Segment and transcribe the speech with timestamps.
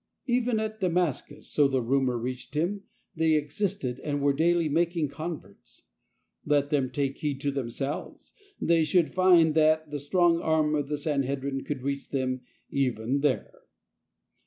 [0.25, 5.09] Even at Damas cus, so the rumour reached him, they existed, and were daily making
[5.09, 5.83] converts.
[6.43, 10.97] Let them take heed to themselves; they should find that the strong arm of the
[10.97, 12.41] Sanhedrin could reach them
[12.71, 13.53] even there.